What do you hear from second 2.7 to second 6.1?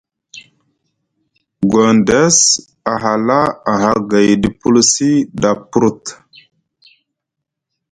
a hala aha gayɗi pulsi ɗa purut.